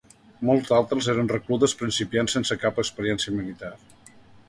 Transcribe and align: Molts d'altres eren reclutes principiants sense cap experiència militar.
Molts 0.49 0.71
d'altres 0.71 1.09
eren 1.13 1.29
reclutes 1.33 1.77
principiants 1.83 2.37
sense 2.39 2.61
cap 2.67 2.83
experiència 2.85 3.39
militar. 3.41 3.75